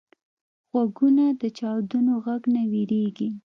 غوږونه 0.71 1.25
د 1.41 1.43
چاودنو 1.57 2.13
غږ 2.25 2.41
نه 2.55 2.61
وېریږي 2.71 3.29